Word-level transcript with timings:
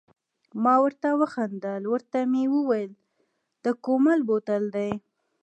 ما 0.63 0.75
ورته 0.83 1.09
و 1.19 1.21
خندل، 1.33 1.83
ورته 1.87 2.19
مې 2.31 2.43
وویل 2.55 2.91
د 3.63 3.65
کومل 3.83 4.19
بوتل 4.27 4.63
دی. 4.75 4.91